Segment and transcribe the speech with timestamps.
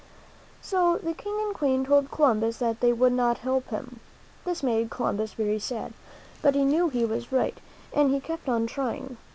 [0.61, 2.91] 16 THE MAN WHO FOUND AMERICA So the King and Queen told Columbus that they
[2.91, 3.99] would not help him.
[4.45, 5.93] This made Columbus very sad.
[6.41, 7.59] But he knew that he was right,
[7.93, 9.17] and he kept on trying.